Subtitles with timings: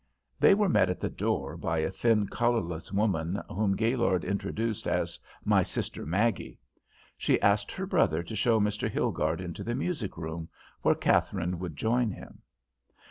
[0.39, 5.19] They were met at the door by a thin, colourless woman, whom Gaylord introduced as
[5.45, 6.57] "My sister, Maggie."
[7.19, 8.89] She asked her brother to show Mr.
[8.89, 10.49] Hilgarde into the music room,
[10.81, 12.41] where Katharine would join him.